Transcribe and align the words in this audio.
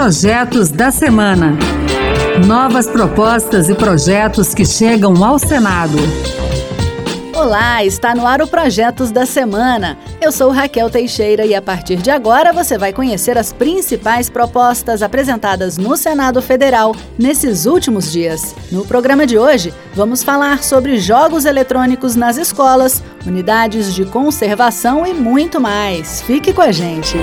Projetos 0.00 0.70
da 0.70 0.90
Semana. 0.90 1.58
Novas 2.46 2.86
propostas 2.86 3.68
e 3.68 3.74
projetos 3.74 4.54
que 4.54 4.64
chegam 4.64 5.22
ao 5.22 5.38
Senado. 5.38 5.98
Olá, 7.36 7.84
está 7.84 8.14
no 8.14 8.26
ar 8.26 8.40
o 8.40 8.46
Projetos 8.46 9.10
da 9.10 9.26
Semana. 9.26 9.98
Eu 10.18 10.32
sou 10.32 10.50
Raquel 10.52 10.88
Teixeira 10.88 11.44
e 11.44 11.54
a 11.54 11.60
partir 11.60 11.96
de 11.96 12.10
agora 12.10 12.50
você 12.50 12.78
vai 12.78 12.94
conhecer 12.94 13.36
as 13.36 13.52
principais 13.52 14.30
propostas 14.30 15.02
apresentadas 15.02 15.76
no 15.76 15.94
Senado 15.98 16.40
Federal 16.40 16.96
nesses 17.18 17.66
últimos 17.66 18.10
dias. 18.10 18.54
No 18.72 18.86
programa 18.86 19.26
de 19.26 19.36
hoje, 19.36 19.70
vamos 19.94 20.22
falar 20.22 20.62
sobre 20.62 20.98
jogos 20.98 21.44
eletrônicos 21.44 22.16
nas 22.16 22.38
escolas, 22.38 23.02
unidades 23.26 23.94
de 23.94 24.06
conservação 24.06 25.06
e 25.06 25.12
muito 25.12 25.60
mais. 25.60 26.22
Fique 26.22 26.54
com 26.54 26.62
a 26.62 26.72
gente. 26.72 27.18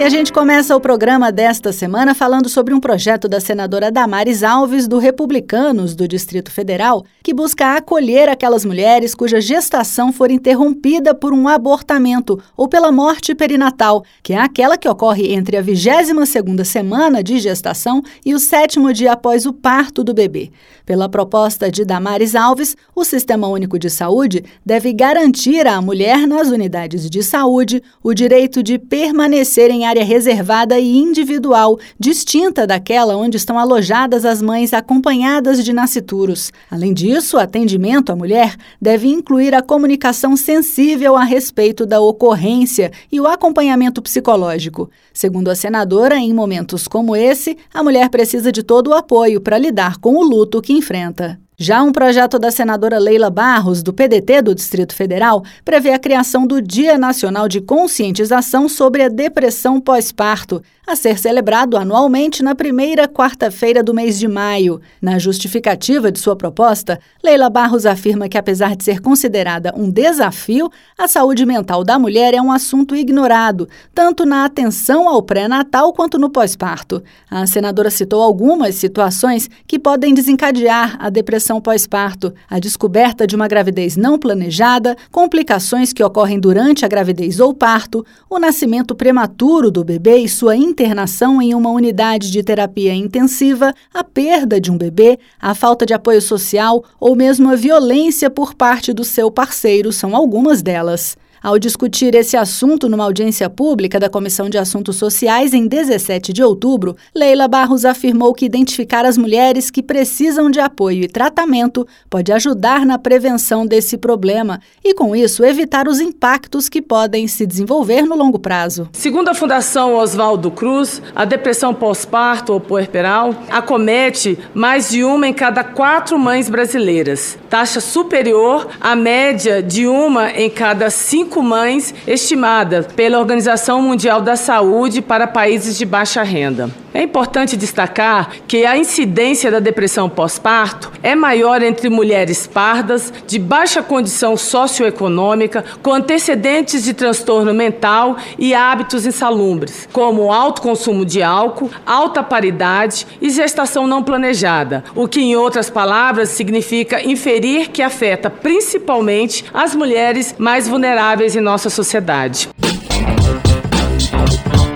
E 0.00 0.02
a 0.02 0.08
gente 0.08 0.32
começa 0.32 0.74
o 0.74 0.80
programa 0.80 1.30
desta 1.30 1.74
semana 1.74 2.14
falando 2.14 2.48
sobre 2.48 2.72
um 2.72 2.80
projeto 2.80 3.28
da 3.28 3.38
senadora 3.38 3.92
Damares 3.92 4.42
Alves, 4.42 4.88
do 4.88 4.96
Republicanos 4.96 5.94
do 5.94 6.08
Distrito 6.08 6.50
Federal, 6.50 7.04
que 7.22 7.34
busca 7.34 7.76
acolher 7.76 8.26
aquelas 8.26 8.64
mulheres 8.64 9.14
cuja 9.14 9.42
gestação 9.42 10.10
for 10.10 10.30
interrompida 10.30 11.14
por 11.14 11.34
um 11.34 11.46
abortamento 11.46 12.42
ou 12.56 12.66
pela 12.66 12.90
morte 12.90 13.34
perinatal, 13.34 14.02
que 14.22 14.32
é 14.32 14.38
aquela 14.38 14.78
que 14.78 14.88
ocorre 14.88 15.34
entre 15.34 15.58
a 15.58 15.62
22ª 15.62 16.64
semana 16.64 17.22
de 17.22 17.38
gestação 17.38 18.02
e 18.24 18.32
o 18.32 18.38
sétimo 18.38 18.94
dia 18.94 19.12
após 19.12 19.44
o 19.44 19.52
parto 19.52 20.02
do 20.02 20.14
bebê. 20.14 20.50
Pela 20.86 21.10
proposta 21.10 21.70
de 21.70 21.84
Damares 21.84 22.34
Alves, 22.34 22.74
o 22.96 23.04
Sistema 23.04 23.48
Único 23.48 23.78
de 23.78 23.90
Saúde 23.90 24.44
deve 24.64 24.94
garantir 24.94 25.66
à 25.66 25.78
mulher 25.82 26.26
nas 26.26 26.48
unidades 26.48 27.10
de 27.10 27.22
saúde 27.22 27.82
o 28.02 28.14
direito 28.14 28.62
de 28.62 28.78
permanecer 28.78 29.70
em 29.70 29.89
área 29.90 30.04
reservada 30.04 30.78
e 30.78 30.96
individual, 30.96 31.78
distinta 31.98 32.66
daquela 32.66 33.16
onde 33.16 33.36
estão 33.36 33.58
alojadas 33.58 34.24
as 34.24 34.40
mães 34.40 34.72
acompanhadas 34.72 35.64
de 35.64 35.72
nascituros. 35.72 36.52
Além 36.70 36.94
disso, 36.94 37.36
o 37.36 37.40
atendimento 37.40 38.10
à 38.10 38.16
mulher 38.16 38.56
deve 38.80 39.08
incluir 39.08 39.54
a 39.54 39.62
comunicação 39.62 40.36
sensível 40.36 41.16
a 41.16 41.24
respeito 41.24 41.84
da 41.84 42.00
ocorrência 42.00 42.92
e 43.10 43.20
o 43.20 43.26
acompanhamento 43.26 44.00
psicológico. 44.00 44.88
Segundo 45.12 45.50
a 45.50 45.56
senadora, 45.56 46.16
em 46.16 46.32
momentos 46.32 46.86
como 46.86 47.16
esse, 47.16 47.56
a 47.74 47.82
mulher 47.82 48.08
precisa 48.08 48.52
de 48.52 48.62
todo 48.62 48.88
o 48.90 48.94
apoio 48.94 49.40
para 49.40 49.58
lidar 49.58 49.98
com 49.98 50.14
o 50.14 50.22
luto 50.22 50.62
que 50.62 50.72
enfrenta. 50.72 51.38
Já 51.62 51.82
um 51.82 51.92
projeto 51.92 52.38
da 52.38 52.50
senadora 52.50 52.98
Leila 52.98 53.28
Barros, 53.28 53.82
do 53.82 53.92
PDT 53.92 54.40
do 54.40 54.54
Distrito 54.54 54.94
Federal, 54.94 55.44
prevê 55.62 55.92
a 55.92 55.98
criação 55.98 56.46
do 56.46 56.58
Dia 56.62 56.96
Nacional 56.96 57.46
de 57.48 57.60
Conscientização 57.60 58.66
sobre 58.66 59.02
a 59.02 59.10
Depressão 59.10 59.78
Pós-Parto, 59.78 60.62
a 60.86 60.96
ser 60.96 61.18
celebrado 61.18 61.76
anualmente 61.76 62.42
na 62.42 62.54
primeira 62.54 63.06
quarta-feira 63.06 63.82
do 63.82 63.92
mês 63.92 64.18
de 64.18 64.26
maio. 64.26 64.80
Na 65.02 65.18
justificativa 65.18 66.10
de 66.10 66.18
sua 66.18 66.34
proposta, 66.34 66.98
Leila 67.22 67.50
Barros 67.50 67.84
afirma 67.84 68.26
que, 68.26 68.38
apesar 68.38 68.74
de 68.74 68.82
ser 68.82 69.00
considerada 69.00 69.74
um 69.76 69.90
desafio, 69.90 70.70
a 70.98 71.06
saúde 71.06 71.44
mental 71.44 71.84
da 71.84 71.98
mulher 71.98 72.32
é 72.32 72.40
um 72.40 72.50
assunto 72.50 72.96
ignorado, 72.96 73.68
tanto 73.94 74.24
na 74.24 74.46
atenção 74.46 75.06
ao 75.06 75.22
pré-natal 75.22 75.92
quanto 75.92 76.18
no 76.18 76.30
pós-parto. 76.30 77.02
A 77.30 77.46
senadora 77.46 77.90
citou 77.90 78.22
algumas 78.22 78.74
situações 78.76 79.48
que 79.66 79.78
podem 79.78 80.14
desencadear 80.14 80.96
a 80.98 81.10
depressão 81.10 81.49
pós-parto, 81.58 82.34
a 82.50 82.58
descoberta 82.58 83.26
de 83.26 83.34
uma 83.34 83.48
gravidez 83.48 83.96
não 83.96 84.18
planejada, 84.18 84.94
complicações 85.10 85.90
que 85.90 86.04
ocorrem 86.04 86.38
durante 86.38 86.84
a 86.84 86.88
gravidez 86.88 87.40
ou 87.40 87.54
parto, 87.54 88.04
o 88.28 88.38
nascimento 88.38 88.94
prematuro 88.94 89.70
do 89.70 89.82
bebê 89.82 90.18
e 90.18 90.28
sua 90.28 90.54
internação 90.54 91.40
em 91.40 91.54
uma 91.54 91.70
unidade 91.70 92.30
de 92.30 92.42
terapia 92.42 92.94
intensiva, 92.94 93.72
a 93.94 94.04
perda 94.04 94.60
de 94.60 94.70
um 94.70 94.76
bebê, 94.76 95.18
a 95.40 95.54
falta 95.54 95.86
de 95.86 95.94
apoio 95.94 96.20
social 96.20 96.84
ou 97.00 97.16
mesmo 97.16 97.50
a 97.50 97.56
violência 97.56 98.28
por 98.28 98.52
parte 98.52 98.92
do 98.92 99.04
seu 99.04 99.30
parceiro 99.30 99.94
são 99.94 100.14
algumas 100.14 100.60
delas. 100.60 101.16
Ao 101.42 101.58
discutir 101.58 102.14
esse 102.14 102.36
assunto 102.36 102.86
numa 102.86 103.04
audiência 103.04 103.48
pública 103.48 103.98
da 103.98 104.10
Comissão 104.10 104.50
de 104.50 104.58
Assuntos 104.58 104.96
Sociais 104.96 105.54
em 105.54 105.66
17 105.66 106.34
de 106.34 106.42
outubro, 106.42 106.94
Leila 107.14 107.48
Barros 107.48 107.86
afirmou 107.86 108.34
que 108.34 108.44
identificar 108.44 109.06
as 109.06 109.16
mulheres 109.16 109.70
que 109.70 109.82
precisam 109.82 110.50
de 110.50 110.60
apoio 110.60 111.02
e 111.02 111.08
tratamento 111.08 111.86
pode 112.10 112.30
ajudar 112.30 112.84
na 112.84 112.98
prevenção 112.98 113.66
desse 113.66 113.96
problema 113.96 114.60
e, 114.84 114.92
com 114.92 115.16
isso, 115.16 115.42
evitar 115.42 115.88
os 115.88 115.98
impactos 115.98 116.68
que 116.68 116.82
podem 116.82 117.26
se 117.26 117.46
desenvolver 117.46 118.02
no 118.02 118.16
longo 118.16 118.38
prazo. 118.38 118.90
Segundo 118.92 119.30
a 119.30 119.34
Fundação 119.34 119.94
Oswaldo 119.94 120.50
Cruz, 120.50 121.00
a 121.16 121.24
depressão 121.24 121.72
pós-parto 121.72 122.52
ou 122.52 122.60
puerperal 122.60 123.34
acomete 123.48 124.38
mais 124.52 124.90
de 124.90 125.02
uma 125.02 125.26
em 125.26 125.32
cada 125.32 125.64
quatro 125.64 126.18
mães 126.18 126.50
brasileiras, 126.50 127.38
taxa 127.48 127.80
superior 127.80 128.68
à 128.78 128.94
média 128.94 129.62
de 129.62 129.86
uma 129.86 130.30
em 130.32 130.50
cada 130.50 130.90
cinco 130.90 131.29
cinco 131.30 131.42
mães 131.44 131.94
estimada 132.08 132.82
pela 132.82 133.20
Organização 133.20 133.80
Mundial 133.80 134.20
da 134.20 134.34
Saúde 134.34 135.00
para 135.00 135.28
países 135.28 135.78
de 135.78 135.86
baixa 135.86 136.24
renda. 136.24 136.68
É 137.00 137.02
importante 137.02 137.56
destacar 137.56 138.30
que 138.46 138.66
a 138.66 138.76
incidência 138.76 139.50
da 139.50 139.58
depressão 139.58 140.06
pós-parto 140.06 140.92
é 141.02 141.14
maior 141.14 141.62
entre 141.62 141.88
mulheres 141.88 142.46
pardas, 142.46 143.10
de 143.26 143.38
baixa 143.38 143.82
condição 143.82 144.36
socioeconômica, 144.36 145.64
com 145.82 145.94
antecedentes 145.94 146.84
de 146.84 146.92
transtorno 146.92 147.54
mental 147.54 148.18
e 148.38 148.52
hábitos 148.52 149.06
insalubres, 149.06 149.88
como 149.90 150.30
alto 150.30 150.60
consumo 150.60 151.06
de 151.06 151.22
álcool, 151.22 151.70
alta 151.86 152.22
paridade 152.22 153.06
e 153.18 153.30
gestação 153.30 153.86
não 153.86 154.02
planejada, 154.02 154.84
o 154.94 155.08
que, 155.08 155.22
em 155.22 155.34
outras 155.34 155.70
palavras, 155.70 156.28
significa 156.28 157.02
inferir 157.02 157.70
que 157.70 157.80
afeta 157.80 158.28
principalmente 158.28 159.42
as 159.54 159.74
mulheres 159.74 160.34
mais 160.36 160.68
vulneráveis 160.68 161.34
em 161.34 161.40
nossa 161.40 161.70
sociedade. 161.70 162.50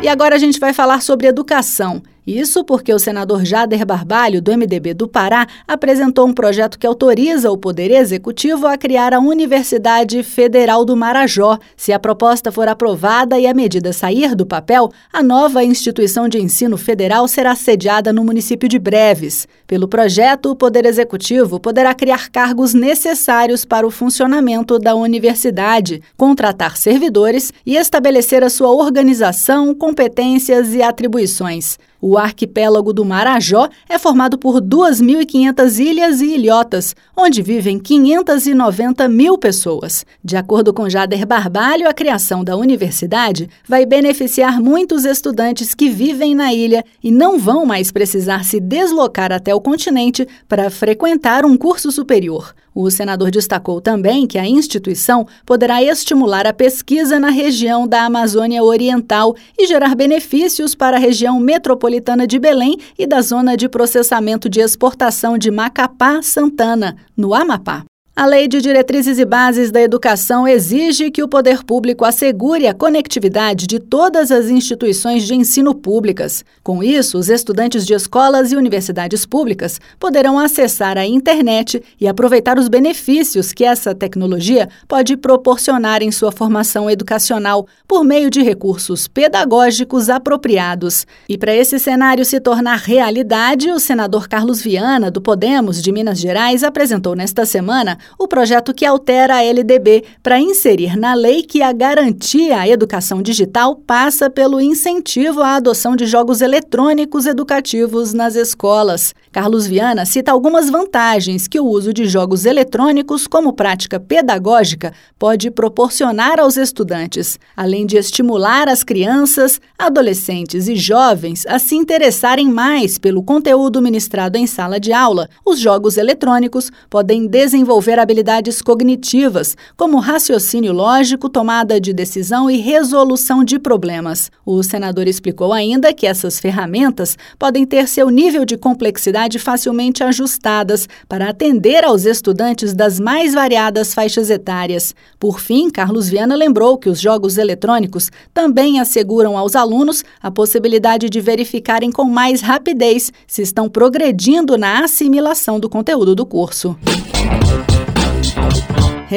E 0.03 0.09
agora 0.09 0.37
a 0.37 0.39
gente 0.39 0.59
vai 0.59 0.73
falar 0.73 1.03
sobre 1.03 1.27
educação. 1.27 2.03
Isso 2.27 2.65
porque 2.65 2.93
o 2.93 2.99
senador 2.99 3.45
Jader 3.45 3.85
Barbalho, 3.85 4.41
do 4.41 4.51
MDB 4.51 4.95
do 4.95 5.07
Pará, 5.07 5.47
apresentou 5.69 6.27
um 6.27 6.33
projeto 6.33 6.79
que 6.79 6.87
autoriza 6.87 7.51
o 7.51 7.59
Poder 7.59 7.91
Executivo 7.91 8.67
a 8.67 8.79
criar 8.79 9.13
a 9.13 9.21
Universidade 9.21 10.23
Federal 10.23 10.87
do 10.87 10.97
Marajó. 10.97 11.59
Se 11.77 11.93
a 11.93 11.99
proposta 11.99 12.51
for 12.51 12.67
aprovada 12.67 13.39
e 13.39 13.47
a 13.47 13.53
medida 13.53 13.93
sair 13.93 14.35
do 14.35 14.47
papel, 14.47 14.91
a 15.13 15.23
nova 15.23 15.63
instituição 15.63 16.27
de 16.27 16.41
ensino 16.41 16.79
federal 16.79 17.29
será 17.29 17.55
sediada 17.55 18.11
no 18.11 18.25
município 18.25 18.71
de 18.71 18.79
Breves. 18.79 19.47
Pelo 19.67 19.87
projeto, 19.87 20.51
o 20.51 20.57
Poder 20.57 20.87
Executivo 20.87 21.61
poderá 21.61 21.95
criar 21.95 22.31
cargos 22.31 22.73
necessários 22.73 23.67
para 23.67 23.87
o 23.87 23.91
funcionamento 23.91 24.79
da 24.79 24.95
universidade, 24.95 26.01
contratar 26.17 26.79
servidores 26.79 27.53
e 27.67 27.77
estabelecer 27.77 28.43
a 28.43 28.49
sua 28.49 28.71
organização, 28.71 29.75
competências 29.75 30.73
e 30.73 30.83
atribuições. 30.83 31.79
O 32.07 32.19
arquipélago 32.19 32.93
do 32.93 33.03
Marajó 33.03 33.67
é 33.89 33.99
formado 33.99 34.37
por 34.37 34.61
2.500 34.61 35.79
ilhas 35.79 36.21
e 36.21 36.35
ilhotas, 36.35 36.95
onde 37.17 37.41
vivem 37.41 37.79
590 37.79 39.09
mil 39.09 39.39
pessoas. 39.39 40.05
De 40.23 40.37
acordo 40.37 40.75
com 40.75 40.87
Jader 40.87 41.27
Barbalho, 41.27 41.89
a 41.89 41.95
criação 41.95 42.45
da 42.45 42.59
universidade 42.59 43.49
vai 43.67 43.87
beneficiar 43.87 44.61
muitos 44.61 45.07
estudantes 45.07 45.75
que 45.75 45.89
vivem 45.89 46.35
na 46.35 46.53
ilha 46.53 46.85
e 47.03 47.11
não 47.11 47.39
vão 47.39 47.65
mais 47.65 47.91
precisar 47.91 48.45
se 48.45 48.61
deslocar 48.61 49.33
até 49.33 49.55
o 49.55 49.61
continente 49.63 50.29
para 50.47 50.69
frequentar 50.69 51.47
um 51.47 51.57
curso 51.57 51.91
superior. 51.91 52.55
O 52.75 52.91
senador 52.91 53.31
destacou 53.31 53.81
também 53.81 54.27
que 54.27 54.37
a 54.37 54.47
instituição 54.47 55.27
poderá 55.47 55.81
estimular 55.81 56.47
a 56.47 56.53
pesquisa 56.53 57.21
na 57.21 57.31
região 57.31 57.87
da 57.87 58.05
Amazônia 58.05 58.65
Oriental 58.65 59.37
e 59.57 59.67
gerar 59.67 59.95
benefícios 59.95 60.75
para 60.75 60.97
a 60.97 61.01
região 61.01 61.39
metropolitana 61.39 62.27
de 62.27 62.39
Belém 62.39 62.77
e 62.99 63.07
da 63.07 63.21
zona 63.21 63.57
de 63.57 63.69
processamento 63.69 64.49
de 64.49 64.61
exportação 64.61 65.39
de 65.39 65.51
Macapá 65.51 66.21
Santana, 66.21 66.97
no 67.17 67.33
Amapá. 67.33 67.85
A 68.17 68.27
Lei 68.27 68.47
de 68.47 68.61
Diretrizes 68.61 69.19
e 69.19 69.25
Bases 69.25 69.73
da 69.73 69.81
Educação 69.81 70.47
exige 70.47 71.11
que 71.11 71.21
o 71.21 71.27
poder 71.27 71.65
público 71.65 72.05
assegure 72.05 72.69
a 72.69 72.73
conectividade 72.73 73.67
de 73.67 73.81
todas 73.81 74.31
as 74.31 74.47
instituições 74.47 75.25
de 75.25 75.35
ensino 75.35 75.75
públicas. 75.75 76.45
Com 76.63 76.81
isso, 76.81 77.19
os 77.19 77.29
estudantes 77.29 77.85
de 77.85 77.93
escolas 77.93 78.53
e 78.53 78.57
universidades 78.57 79.27
públicas 79.27 79.81
poderão 79.99 80.39
acessar 80.39 80.97
a 80.97 81.05
internet 81.05 81.83
e 82.01 82.07
aproveitar 82.07 82.57
os 82.57 82.69
benefícios 82.69 83.53
que 83.53 83.65
essa 83.65 83.93
tecnologia 83.93 84.69
pode 84.87 85.17
proporcionar 85.17 86.01
em 86.01 86.13
sua 86.13 86.31
formação 86.31 86.89
educacional 86.89 87.67
por 87.89 88.05
meio 88.05 88.31
de 88.31 88.43
recursos 88.43 89.09
pedagógicos 89.09 90.09
apropriados. 90.09 91.05
E 91.29 91.37
para 91.37 91.53
esse 91.53 91.81
cenário 91.81 92.25
se 92.25 92.39
tornar 92.39 92.79
realidade, 92.79 93.73
o 93.73 93.81
senador 93.81 94.29
Carlos 94.29 94.63
Viana, 94.63 95.11
do 95.11 95.21
Podemos 95.21 95.83
de 95.83 95.91
Minas 95.91 96.21
Gerais, 96.21 96.63
apresentou 96.63 97.17
nesta 97.17 97.45
semana 97.45 97.99
o 98.19 98.29
projeto 98.29 98.75
que 98.75 98.85
altera 98.85 99.37
a 99.37 99.43
LDB 99.43 100.05
para 100.23 100.41
inserir 100.41 100.97
na 100.97 101.15
lei 101.15 101.43
que 101.43 101.63
a 101.63 101.73
garantia 101.73 102.61
à 102.61 102.69
educação 102.69 103.23
digital 103.23 103.77
passa 103.77 104.31
pelo 104.31 104.61
incentivo 104.61 105.43
à 105.43 105.57
adoção 105.57 105.97
de 105.97 106.07
jogos 106.07 106.41
eletrônicos 106.41 107.27
educativos 107.27 108.13
nas 108.13 108.37
escolas. 108.37 109.15
Carlos 109.33 109.67
Viana 109.67 110.05
cita 110.05 110.31
algumas 110.31 110.71
vantagens 110.71 111.49
que 111.49 111.59
o 111.59 111.67
uso 111.67 111.93
de 111.93 112.07
jogos 112.07 112.45
eletrônicos 112.45 113.27
como 113.27 113.53
prática 113.53 113.99
pedagógica 113.99 114.93
pode 115.19 115.51
proporcionar 115.51 116.39
aos 116.39 116.57
estudantes, 116.57 117.39
além 117.57 117.87
de 117.87 117.97
estimular 117.97 118.69
as 118.69 118.85
crianças, 118.85 119.61
adolescentes 119.79 120.69
e 120.69 120.77
jovens 120.77 121.47
a 121.47 121.59
se 121.59 121.75
interessarem 121.75 122.49
mais 122.49 122.99
pelo 122.99 123.23
conteúdo 123.23 123.83
ministrado 123.83 124.39
em 124.39 124.47
sala 124.47 124.79
de 124.79 124.93
aula. 124.93 125.29
Os 125.45 125.59
jogos 125.59 125.97
eletrônicos 125.97 126.71
podem 126.89 127.27
desenvolver 127.27 127.94
habilidades 127.99 128.61
cognitivas, 128.61 129.57
como 129.77 129.99
raciocínio 129.99 130.73
lógico, 130.73 131.29
tomada 131.29 131.81
de 131.81 131.93
decisão 131.93 132.51
e 132.51 132.57
resolução 132.57 133.45
de 133.45 133.59
problemas. 133.59 134.31
O 134.45 134.63
senador 134.63 135.07
explicou 135.07 135.53
ainda 135.53 135.93
que 135.93 136.07
essas 136.07 136.39
ferramentas 136.39 137.17
podem 137.39 137.65
ter 137.67 137.89
seu 137.89 138.11
nível 138.11 138.45
de 138.45 138.57
complexidade 138.57 139.39
facilmente 139.39 140.03
ajustadas 140.03 140.89
para 141.09 141.29
atender 141.29 141.85
aos 141.85 142.05
estudantes 142.05 142.75
das 142.75 142.99
mais 142.99 143.35
variadas 143.35 143.95
faixas 143.95 144.31
etárias. 144.31 144.95
Por 145.19 145.41
fim, 145.41 145.71
Carlos 145.71 146.09
Viana 146.09 146.35
lembrou 146.35 146.79
que 146.79 146.89
os 146.89 147.01
jogos 147.01 147.39
eletrônicos 147.39 148.11
também 148.33 148.81
asseguram 148.81 149.37
aos 149.37 149.55
alunos 149.55 150.05
a 150.23 150.31
possibilidade 150.31 151.09
de 151.09 151.21
verificarem 151.21 151.91
com 151.91 152.05
mais 152.05 152.41
rapidez 152.41 153.13
se 153.27 153.43
estão 153.43 153.69
progredindo 153.69 154.57
na 154.57 154.85
assimilação 154.85 155.59
do 155.61 155.69
conteúdo 155.69 156.15
do 156.15 156.27
curso. 156.27 156.77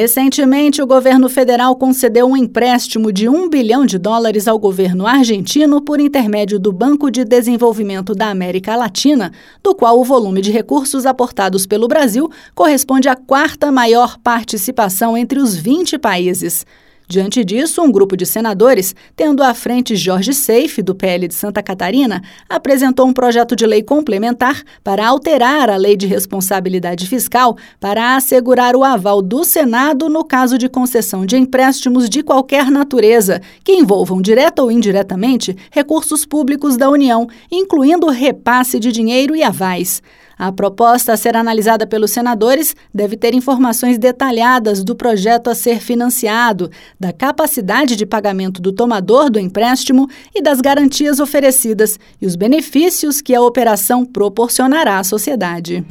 Recentemente, 0.00 0.80
o 0.80 0.86
governo 0.86 1.28
federal 1.28 1.74
concedeu 1.74 2.24
um 2.24 2.36
empréstimo 2.36 3.12
de 3.12 3.28
um 3.28 3.48
bilhão 3.50 3.84
de 3.84 3.98
dólares 3.98 4.46
ao 4.46 4.56
governo 4.56 5.08
argentino 5.08 5.80
por 5.80 5.98
intermédio 5.98 6.56
do 6.56 6.72
Banco 6.72 7.10
de 7.10 7.24
Desenvolvimento 7.24 8.14
da 8.14 8.28
América 8.28 8.76
Latina, 8.76 9.32
do 9.60 9.74
qual 9.74 9.98
o 9.98 10.04
volume 10.04 10.40
de 10.40 10.52
recursos 10.52 11.04
aportados 11.04 11.66
pelo 11.66 11.88
Brasil 11.88 12.30
corresponde 12.54 13.08
à 13.08 13.16
quarta 13.16 13.72
maior 13.72 14.16
participação 14.18 15.16
entre 15.16 15.40
os 15.40 15.56
20 15.56 15.98
países. 15.98 16.64
Diante 17.10 17.42
disso, 17.42 17.80
um 17.80 17.90
grupo 17.90 18.14
de 18.14 18.26
senadores, 18.26 18.94
tendo 19.16 19.42
à 19.42 19.54
frente 19.54 19.96
Jorge 19.96 20.34
Seife, 20.34 20.82
do 20.82 20.94
PL 20.94 21.26
de 21.26 21.34
Santa 21.34 21.62
Catarina, 21.62 22.22
apresentou 22.46 23.06
um 23.06 23.14
projeto 23.14 23.56
de 23.56 23.64
lei 23.64 23.82
complementar 23.82 24.62
para 24.84 25.08
alterar 25.08 25.70
a 25.70 25.76
Lei 25.76 25.96
de 25.96 26.06
Responsabilidade 26.06 27.06
Fiscal 27.06 27.56
para 27.80 28.14
assegurar 28.14 28.76
o 28.76 28.84
aval 28.84 29.22
do 29.22 29.42
Senado 29.42 30.10
no 30.10 30.22
caso 30.22 30.58
de 30.58 30.68
concessão 30.68 31.24
de 31.24 31.38
empréstimos 31.38 32.10
de 32.10 32.22
qualquer 32.22 32.70
natureza 32.70 33.40
que 33.64 33.72
envolvam 33.72 34.20
direta 34.20 34.62
ou 34.62 34.70
indiretamente 34.70 35.56
recursos 35.70 36.26
públicos 36.26 36.76
da 36.76 36.90
União, 36.90 37.26
incluindo 37.50 38.10
repasse 38.10 38.78
de 38.78 38.92
dinheiro 38.92 39.34
e 39.34 39.42
avais. 39.42 40.02
A 40.38 40.52
proposta 40.52 41.12
a 41.12 41.16
ser 41.16 41.36
analisada 41.36 41.84
pelos 41.84 42.12
senadores 42.12 42.76
deve 42.94 43.16
ter 43.16 43.34
informações 43.34 43.98
detalhadas 43.98 44.84
do 44.84 44.94
projeto 44.94 45.50
a 45.50 45.54
ser 45.54 45.80
financiado, 45.80 46.70
da 46.98 47.12
capacidade 47.12 47.96
de 47.96 48.06
pagamento 48.06 48.62
do 48.62 48.72
tomador 48.72 49.30
do 49.30 49.40
empréstimo 49.40 50.08
e 50.32 50.40
das 50.40 50.60
garantias 50.60 51.18
oferecidas 51.18 51.98
e 52.22 52.26
os 52.26 52.36
benefícios 52.36 53.20
que 53.20 53.34
a 53.34 53.42
operação 53.42 54.04
proporcionará 54.04 55.00
à 55.00 55.04
sociedade. 55.04 55.84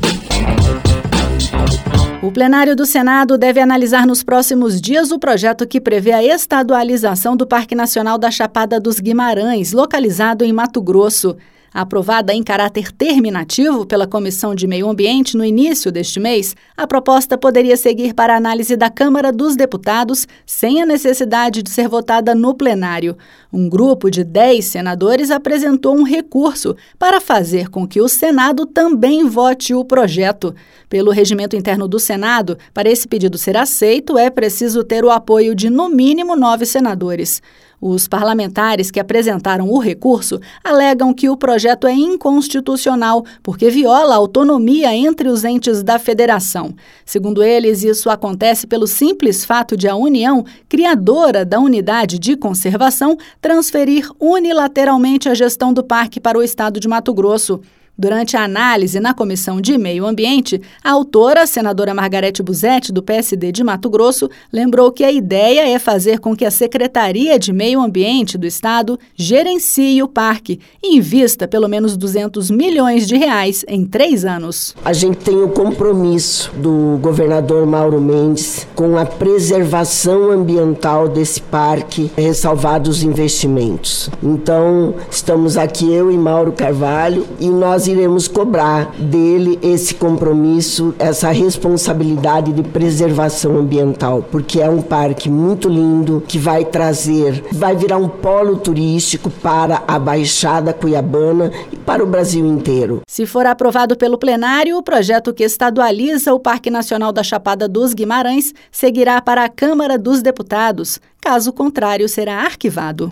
O 2.24 2.32
plenário 2.32 2.76
do 2.76 2.86
Senado 2.86 3.38
deve 3.38 3.60
analisar 3.60 4.08
nos 4.08 4.24
próximos 4.24 4.82
dias 4.82 5.12
o 5.12 5.20
projeto 5.20 5.68
que 5.68 5.80
prevê 5.80 6.14
a 6.14 6.24
estadualização 6.24 7.36
do 7.36 7.46
Parque 7.46 7.76
Nacional 7.76 8.18
da 8.18 8.32
Chapada 8.32 8.80
dos 8.80 9.00
Guimarães, 9.00 9.72
localizado 9.72 10.44
em 10.44 10.52
Mato 10.52 10.82
Grosso. 10.82 11.38
Aprovada 11.78 12.34
em 12.34 12.42
caráter 12.42 12.92
terminativo 12.92 13.86
pela 13.86 14.08
Comissão 14.08 14.56
de 14.56 14.66
Meio 14.66 14.90
Ambiente 14.90 15.38
no 15.38 15.46
início 15.46 15.92
deste 15.92 16.20
mês, 16.20 16.56
a 16.76 16.88
proposta 16.88 17.38
poderia 17.38 17.78
seguir 17.78 18.16
para 18.16 18.36
análise 18.36 18.76
da 18.76 18.90
Câmara 18.90 19.32
dos 19.32 19.56
Deputados 19.56 20.28
sem 20.44 20.82
a 20.82 20.88
necessidade 20.88 21.62
de 21.62 21.70
ser 21.70 21.88
votada 21.88 22.34
no 22.34 22.56
plenário. 22.56 23.16
Um 23.54 23.70
grupo 23.70 24.10
de 24.10 24.24
10 24.24 24.66
senadores 24.66 25.30
apresentou 25.30 25.96
um 25.96 26.02
recurso 26.02 26.76
para 26.98 27.22
fazer 27.22 27.70
com 27.70 27.88
que 27.88 28.02
o 28.02 28.08
Senado 28.08 28.66
também 28.66 29.30
vote 29.30 29.76
o 29.76 29.86
projeto. 29.86 30.56
Pelo 30.90 31.12
regimento 31.12 31.56
interno 31.56 31.88
do 31.88 32.00
Senado, 32.00 32.58
para 32.74 32.90
esse 32.90 33.08
pedido 33.08 33.38
ser 33.38 33.56
aceito, 33.56 34.18
é 34.18 34.32
preciso 34.32 34.84
ter 34.84 35.06
o 35.06 35.12
apoio 35.12 35.54
de 35.54 35.70
no 35.70 35.90
mínimo 35.90 36.36
nove 36.36 36.66
senadores. 36.66 37.40
Os 37.80 38.08
parlamentares 38.08 38.90
que 38.90 39.00
apresentaram 39.00 39.70
o 39.70 39.78
recurso 39.78 40.42
alegam 40.64 41.14
que 41.14 41.30
o 41.30 41.38
projeto 41.38 41.86
é 41.86 41.94
inconstitucional 41.94 43.24
porque 43.44 43.70
viola 43.70 44.16
a 44.16 44.18
autonomia 44.18 44.96
entre 44.96 45.30
os 45.30 45.44
entes 45.44 45.84
da 45.84 46.00
federação. 46.00 46.74
Segundo 47.06 47.44
eles, 47.44 47.84
isso 47.84 48.10
acontece 48.10 48.66
pelo 48.66 48.88
simples 48.88 49.46
fato 49.46 49.78
de 49.78 49.88
a 49.88 49.96
União, 49.96 50.44
criadora 50.68 51.46
da 51.46 51.60
unidade 51.60 52.18
de 52.18 52.36
conservação, 52.36 53.16
transferir 53.40 54.10
unilateralmente 54.20 55.30
a 55.30 55.36
gestão 55.36 55.72
do 55.72 55.84
parque 55.84 56.20
para 56.20 56.38
o 56.38 56.44
estado 56.44 56.80
de 56.80 56.88
Mato 56.88 57.14
Grosso. 57.14 57.62
Durante 58.00 58.38
a 58.38 58.44
análise 58.44 59.00
na 59.00 59.12
Comissão 59.12 59.60
de 59.60 59.76
Meio 59.76 60.06
Ambiente, 60.06 60.62
a 60.84 60.92
autora, 60.92 61.48
senadora 61.48 61.96
Margarete 61.96 62.44
Buzetti, 62.44 62.92
do 62.92 63.02
PSD 63.02 63.52
de 63.52 63.64
Mato 63.64 63.90
Grosso, 63.90 64.30
lembrou 64.54 64.92
que 64.92 65.04
a 65.04 65.12
ideia 65.12 65.68
é 65.68 65.80
fazer 65.80 66.20
com 66.20 66.36
que 66.36 66.46
a 66.46 66.52
Secretaria 66.52 67.40
de 67.40 67.52
Meio 67.52 67.82
Ambiente 67.82 68.38
do 68.38 68.46
Estado 68.46 69.00
gerencie 69.16 70.04
o 70.04 70.08
parque 70.08 70.60
e 70.84 70.96
invista 70.96 71.48
pelo 71.48 71.68
menos 71.68 71.98
200 71.98 72.52
milhões 72.52 73.08
de 73.08 73.18
reais 73.18 73.66
em 73.68 73.84
três 73.84 74.26
anos. 74.26 74.76
A 74.86 74.94
gente 74.94 75.18
tem 75.18 75.42
o 75.42 75.50
compromisso 75.50 76.52
do 76.58 77.00
governador 77.02 77.66
Mauro 77.66 78.00
Mendes 78.00 78.68
com 78.76 78.96
a 78.96 79.08
preservação 79.08 80.30
ambiental 80.30 81.10
desse 81.10 81.42
parque, 81.42 82.12
ressalvados 82.16 82.98
os 82.98 83.04
investimentos. 83.04 84.08
Então, 84.22 84.94
estamos 85.10 85.58
aqui 85.58 85.92
eu 85.92 86.12
e 86.12 86.18
Mauro 86.18 86.52
Carvalho 86.52 87.26
e 87.40 87.50
iremos 87.88 88.28
cobrar 88.28 88.92
dele 88.98 89.58
esse 89.62 89.96
compromisso, 89.96 90.94
essa 91.00 91.32
responsabilidade 91.32 92.52
de 92.52 92.64
preservação 92.64 93.58
ambiental, 93.58 94.24
porque 94.32 94.62
é 94.62 94.70
um 94.70 94.82
parque 94.82 95.30
muito 95.30 95.70
lindo 95.70 96.24
que 96.28 96.38
vai 96.38 96.66
trazer, 96.66 97.44
vai 97.52 97.76
virar 97.76 97.98
um 97.98 98.08
polo 98.08 98.58
turístico 98.58 99.30
para 99.30 99.84
a 99.88 99.98
Baixada 99.98 100.74
Cuiabana 100.74 101.52
e 101.72 101.76
para 101.78 102.04
o 102.04 102.08
Brasil 102.08 102.46
inteiro. 102.46 103.02
Se 103.08 103.26
for 103.26 103.46
aprovado 103.46 103.96
pelo 103.96 104.18
plenário, 104.18 104.78
o 104.78 104.84
projeto 104.84 105.34
que 105.34 105.44
estadualiza 105.44 106.34
o 106.34 106.40
Parque 106.40 106.70
Nacional 106.70 107.12
da 107.12 107.24
Chapada 107.24 107.68
dos 107.68 107.94
Guimarães 107.94 108.54
seguirá 108.72 109.22
para 109.22 109.44
a 109.44 109.50
Câmara 109.50 109.98
dos 109.98 110.22
Deputados. 110.22 111.00
Caso 111.22 111.52
contrário, 111.52 112.08
será 112.08 112.42
arquivado. 112.42 113.12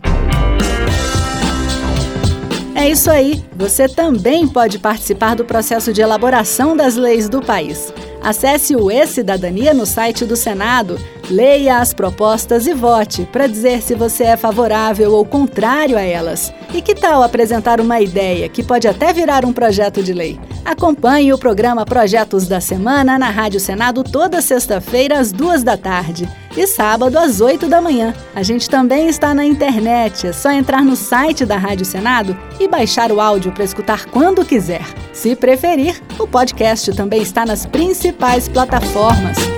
É 2.85 2.89
isso 2.91 3.09
aí. 3.09 3.43
Você 3.55 3.89
também 3.89 4.47
pode 4.47 4.77
participar 4.77 5.35
do 5.35 5.43
processo 5.43 5.91
de 5.91 6.01
elaboração 6.01 6.77
das 6.77 6.95
leis 6.95 7.27
do 7.27 7.41
país. 7.41 7.91
Acesse 8.21 8.75
o 8.75 8.91
E-Cidadania 8.91 9.73
no 9.73 9.87
site 9.87 10.23
do 10.23 10.35
Senado, 10.35 10.99
leia 11.29 11.79
as 11.79 11.93
propostas 11.93 12.67
e 12.67 12.73
vote 12.73 13.27
para 13.31 13.47
dizer 13.47 13.81
se 13.81 13.95
você 13.95 14.25
é 14.25 14.37
favorável 14.37 15.13
ou 15.13 15.25
contrário 15.25 15.97
a 15.97 16.01
elas. 16.01 16.53
E 16.73 16.81
que 16.81 16.95
tal 16.95 17.23
apresentar 17.23 17.79
uma 17.79 18.01
ideia 18.01 18.49
que 18.49 18.63
pode 18.63 18.87
até 18.87 19.13
virar 19.13 19.45
um 19.45 19.53
projeto 19.53 20.03
de 20.03 20.13
lei? 20.13 20.39
Acompanhe 20.63 21.31
o 21.31 21.37
programa 21.37 21.85
Projetos 21.85 22.47
da 22.47 22.59
Semana 22.59 23.19
na 23.19 23.29
Rádio 23.29 23.59
Senado 23.59 24.03
toda 24.03 24.41
sexta-feira 24.41 25.19
às 25.19 25.31
duas 25.31 25.63
da 25.63 25.77
tarde 25.77 26.27
e 26.57 26.65
sábado 26.65 27.17
às 27.17 27.41
8 27.41 27.67
da 27.67 27.81
manhã. 27.81 28.13
A 28.33 28.41
gente 28.41 28.69
também 28.69 29.07
está 29.07 29.33
na 29.33 29.45
internet, 29.45 30.27
é 30.27 30.33
só 30.33 30.51
entrar 30.51 30.83
no 30.83 30.95
site 30.95 31.45
da 31.45 31.57
Rádio 31.57 31.85
Senado 31.85 32.37
e 32.59 32.67
baixar 32.67 33.11
o 33.11 33.19
áudio 33.19 33.51
para 33.51 33.63
escutar 33.63 34.05
quando 34.05 34.45
quiser. 34.45 34.85
Se 35.13 35.35
preferir, 35.35 36.01
o 36.17 36.27
podcast 36.27 36.91
também 36.93 37.21
está 37.21 37.45
nas 37.45 37.65
principais 37.65 38.47
plataformas. 38.47 39.54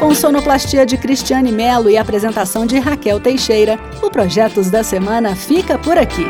Com 0.00 0.14
sonoplastia 0.14 0.86
de 0.86 0.96
Cristiane 0.96 1.52
Melo 1.52 1.90
e 1.90 1.98
apresentação 1.98 2.64
de 2.64 2.78
Raquel 2.78 3.20
Teixeira, 3.20 3.78
o 4.02 4.10
Projetos 4.10 4.70
da 4.70 4.82
Semana 4.82 5.36
fica 5.36 5.78
por 5.78 5.98
aqui. 5.98 6.24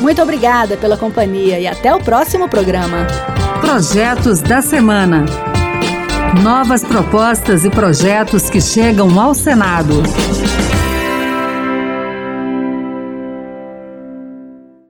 Muito 0.00 0.22
obrigada 0.22 0.76
pela 0.76 0.96
companhia 0.96 1.58
e 1.58 1.66
até 1.66 1.92
o 1.92 1.98
próximo 1.98 2.48
programa. 2.48 3.04
Projetos 3.60 4.40
da 4.40 4.62
Semana. 4.62 5.24
Novas 6.40 6.84
propostas 6.84 7.64
e 7.64 7.70
projetos 7.70 8.48
que 8.48 8.60
chegam 8.60 9.18
ao 9.18 9.34
Senado. 9.34 10.04